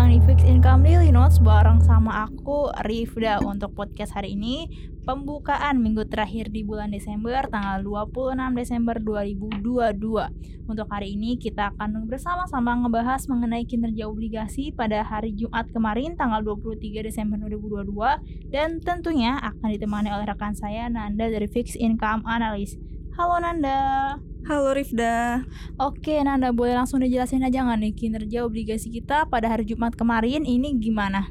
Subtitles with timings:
[0.00, 4.64] ulang di Fix Income Daily Notes bareng sama aku Rifda untuk podcast hari ini
[5.04, 10.72] pembukaan minggu terakhir di bulan Desember tanggal 26 Desember 2022.
[10.72, 16.40] Untuk hari ini kita akan bersama-sama ngebahas mengenai kinerja obligasi pada hari Jumat kemarin tanggal
[16.48, 22.80] 23 Desember 2022 dan tentunya akan ditemani oleh rekan saya Nanda dari Fix Income Analyst.
[23.20, 24.29] Halo Nanda.
[24.48, 25.44] Halo Rifda.
[25.76, 30.48] Oke Nanda, boleh langsung dijelasin aja nggak nih kinerja obligasi kita pada hari Jumat kemarin
[30.48, 31.28] ini gimana?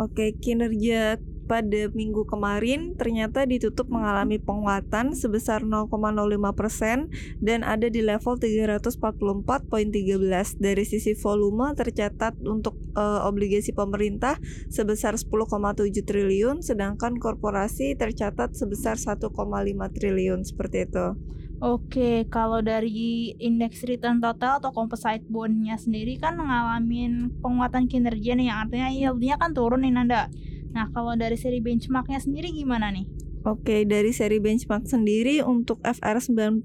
[0.00, 7.10] Oke, kinerja pada minggu kemarin ternyata ditutup mengalami penguatan sebesar 0,05%
[7.42, 14.38] dan ada di level 344.13 dari sisi volume tercatat untuk uh, obligasi pemerintah
[14.70, 19.26] sebesar 10,7 triliun sedangkan korporasi tercatat sebesar 1,5
[19.90, 21.18] triliun seperti itu.
[21.60, 28.48] Oke, kalau dari indeks return total atau composite bondnya sendiri kan mengalami penguatan kinerja nih,
[28.48, 30.32] yang artinya yieldnya kan turun nih Nanda.
[30.72, 33.04] Nah, kalau dari seri benchmarknya sendiri gimana nih?
[33.40, 36.60] Oke, dari seri benchmark sendiri untuk FR90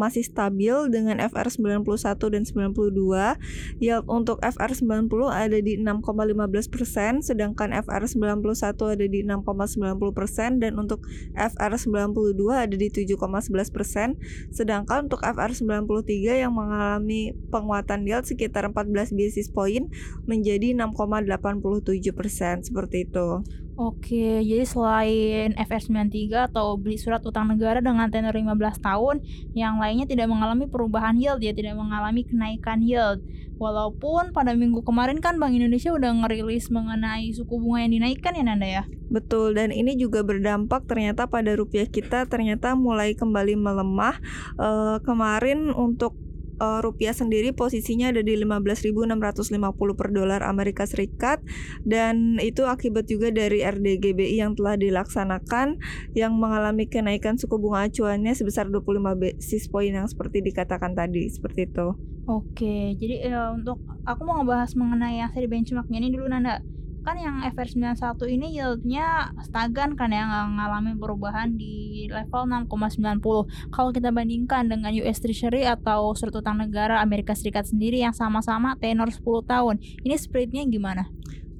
[0.00, 1.84] masih stabil dengan FR91
[2.32, 3.36] dan 92.
[3.84, 11.04] Yield untuk FR90 ada di 6,15%, sedangkan FR91 ada di 6,90% dan untuk
[11.36, 14.16] FR92 ada di 7,11%,
[14.56, 16.08] sedangkan untuk FR93
[16.40, 19.92] yang mengalami penguatan yield sekitar 14 basis point
[20.24, 23.44] menjadi 6,87% seperti itu.
[23.76, 29.20] Oke, jadi selain FR93 atau beli surat utang negara dengan tenor 15 tahun,
[29.52, 33.20] yang lainnya tidak mengalami perubahan yield, ya tidak mengalami kenaikan yield.
[33.60, 38.44] Walaupun pada minggu kemarin kan Bank Indonesia udah ngerilis mengenai suku bunga yang dinaikkan ya
[38.44, 38.84] Nanda ya?
[39.12, 44.16] Betul, dan ini juga berdampak ternyata pada rupiah kita ternyata mulai kembali melemah.
[44.56, 44.68] E,
[45.04, 46.16] kemarin untuk
[46.60, 51.40] uh, rupiah sendiri posisinya ada di 15.650 per dolar Amerika Serikat
[51.84, 55.80] dan itu akibat juga dari RDGBI yang telah dilaksanakan
[56.16, 61.68] yang mengalami kenaikan suku bunga acuannya sebesar 25 basis point yang seperti dikatakan tadi seperti
[61.68, 61.96] itu.
[62.26, 66.58] Oke, jadi uh, untuk aku mau ngebahas mengenai yang seri benchmarknya ini dulu Nanda
[67.06, 73.94] kan yang FR91 ini yieldnya stagan kan ya nggak ngalamin perubahan di level 6,90 kalau
[73.94, 79.14] kita bandingkan dengan US Treasury atau surat utang negara Amerika Serikat sendiri yang sama-sama tenor
[79.14, 81.06] 10 tahun ini spreadnya gimana?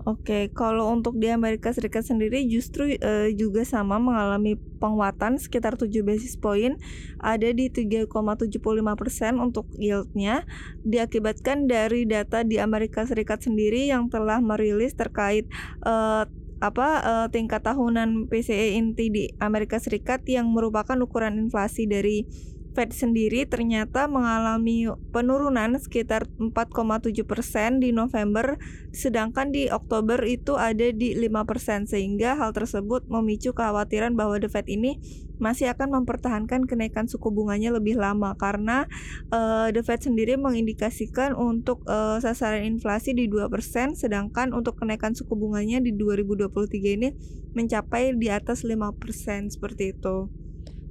[0.06, 5.90] Oke, kalau untuk di Amerika Serikat sendiri justru uh, juga sama mengalami penguatan sekitar 7
[6.06, 6.78] basis point
[7.18, 8.06] ada di 3,75%
[9.34, 10.46] untuk yieldnya
[10.86, 15.50] diakibatkan dari data di Amerika Serikat sendiri yang telah merilis terkait
[15.82, 16.22] uh,
[16.62, 22.30] apa uh, tingkat tahunan PCE inti di Amerika Serikat yang merupakan ukuran inflasi dari
[22.76, 27.16] Fed sendiri ternyata mengalami penurunan sekitar 4,7%
[27.80, 28.60] di November,
[28.92, 34.68] sedangkan di Oktober itu ada di 5%, sehingga hal tersebut memicu kekhawatiran bahwa The Fed
[34.68, 35.00] ini
[35.40, 38.84] masih akan mempertahankan kenaikan suku bunganya lebih lama karena
[39.32, 43.48] uh, The Fed sendiri mengindikasikan untuk uh, sasaran inflasi di 2%,
[43.96, 47.08] sedangkan untuk kenaikan suku bunganya di 2023 ini
[47.56, 50.45] mencapai di atas 5% seperti itu.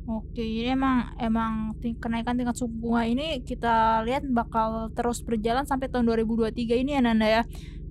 [0.05, 5.89] Oke, jadi emang emang kenaikan tingkat suku bunga ini kita lihat bakal terus berjalan sampai
[5.89, 7.43] tahun 2023 ini ya Nanda ya.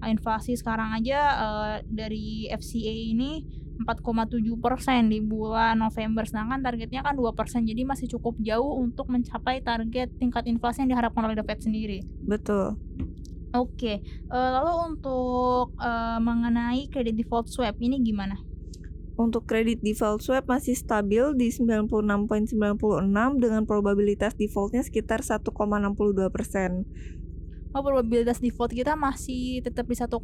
[0.04, 3.42] Inflasi sekarang aja uh, dari FCA ini
[3.82, 9.10] 4,7 persen di bulan November sedangkan targetnya kan 2 persen jadi masih cukup jauh untuk
[9.10, 11.98] mencapai target tingkat inflasi yang diharapkan oleh The Fed sendiri.
[12.22, 12.78] Betul.
[13.54, 18.38] Oke, uh, lalu untuk uh, mengenai credit default swap ini gimana?
[19.14, 22.58] Untuk kredit default swap masih stabil di 96.96
[23.38, 25.54] dengan probabilitas defaultnya sekitar 1,62
[26.34, 26.82] persen.
[27.74, 30.18] Oh, probabilitas default kita masih tetap di 1,6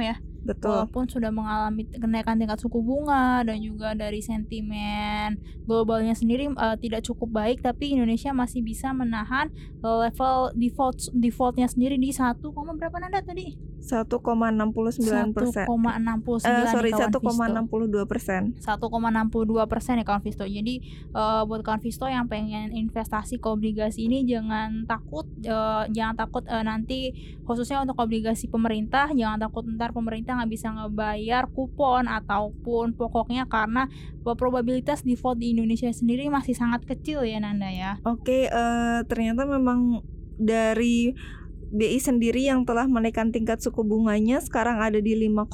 [0.00, 0.16] ya?
[0.48, 0.72] Betul.
[0.72, 5.36] Walaupun sudah mengalami kenaikan tingkat suku bunga dan juga dari sentimen
[5.68, 9.52] globalnya sendiri uh, tidak cukup baik, tapi Indonesia masih bisa menahan
[9.84, 13.67] level default defaultnya sendiri di satu berapa nanda tadi?
[13.78, 15.64] 1,69 persen.
[15.64, 18.42] 1,69 uh, sorry 1,62 persen.
[18.58, 20.44] 1,62 persen ya kawan Visto.
[20.44, 20.74] Jadi
[21.14, 26.44] uh, buat kawan Visto yang pengen investasi ke obligasi ini jangan takut, uh, jangan takut
[26.50, 27.14] uh, nanti
[27.48, 33.88] khususnya untuk obligasi pemerintah, jangan takut ntar pemerintah nggak bisa ngebayar kupon ataupun pokoknya karena
[34.22, 37.96] probabilitas default di Indonesia sendiri masih sangat kecil ya Nanda ya.
[38.04, 40.04] Oke, okay, uh, ternyata memang
[40.36, 41.16] dari
[41.68, 45.52] BI sendiri yang telah menaikkan tingkat suku bunganya sekarang ada di 5,5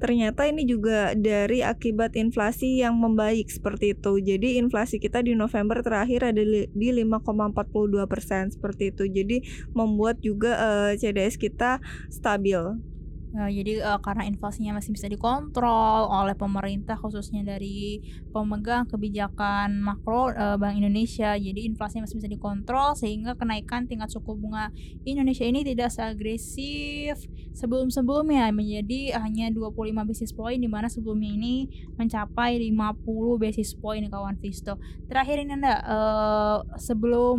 [0.00, 4.16] ternyata ini juga dari akibat inflasi yang membaik seperti itu.
[4.20, 9.04] Jadi inflasi kita di November terakhir ada di 5,42 persen seperti itu.
[9.04, 9.36] Jadi
[9.76, 12.93] membuat juga uh, eh, CDS kita stabil
[13.34, 17.98] Uh, jadi uh, karena inflasinya masih bisa dikontrol oleh pemerintah khususnya dari
[18.30, 21.34] pemegang kebijakan makro uh, Bank Indonesia.
[21.34, 24.70] Jadi inflasinya masih bisa dikontrol sehingga kenaikan tingkat suku bunga
[25.02, 27.18] Indonesia ini tidak seagresif
[27.54, 31.66] sebelum-sebelumnya menjadi hanya 25 basis point di mana sebelumnya ini
[31.98, 34.78] mencapai 50 basis point kawan Visto.
[35.10, 37.38] Terakhir ini Anda uh, sebelum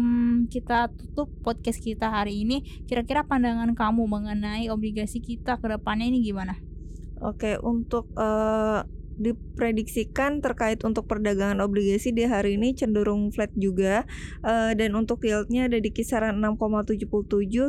[0.51, 6.25] kita tutup podcast kita hari ini kira-kira pandangan kamu mengenai obligasi kita ke depannya ini
[6.25, 6.57] gimana?
[7.21, 8.81] Oke, untuk uh,
[9.21, 14.09] diprediksikan terkait untuk perdagangan obligasi di hari ini cenderung flat juga
[14.41, 17.05] uh, dan untuk yieldnya ada di kisaran 6,77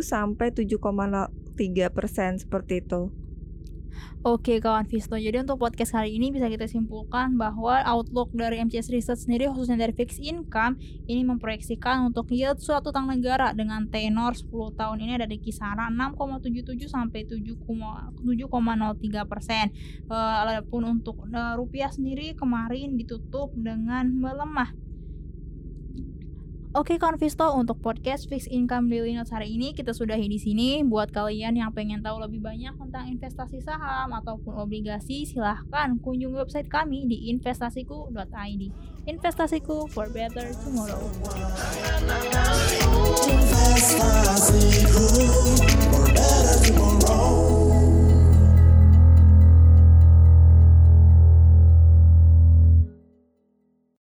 [0.00, 3.12] sampai 7,3 persen seperti itu.
[4.26, 8.90] Oke kawan Visto, jadi untuk podcast kali ini bisa kita simpulkan bahwa outlook dari MCS
[8.90, 14.34] Research sendiri khususnya dari fixed income ini memproyeksikan untuk yield suatu utang negara dengan tenor
[14.34, 19.70] 10 tahun ini ada di kisaran 6,77 sampai 7,03 persen.
[20.10, 24.74] Uh, adapun untuk uh, rupiah sendiri kemarin ditutup dengan melemah
[26.76, 30.84] Oke Konvisto untuk podcast Fixed Income Daily Notes hari ini kita sudahi di sini.
[30.84, 36.68] Buat kalian yang pengen tahu lebih banyak tentang investasi saham ataupun obligasi, silahkan kunjungi website
[36.68, 38.62] kami di investasiku.id.
[39.08, 41.00] Investasiku for better tomorrow.